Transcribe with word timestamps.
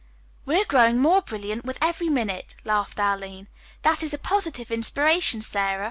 "We 0.47 0.59
are 0.59 0.65
growing 0.65 0.97
more 0.97 1.21
brilliant 1.21 1.63
with 1.63 1.77
every 1.79 2.09
minute," 2.09 2.55
laughed 2.63 2.99
Arline. 2.99 3.47
"That 3.83 4.01
is 4.01 4.15
a 4.15 4.17
positive 4.17 4.71
inspiration, 4.71 5.43
Sara." 5.43 5.79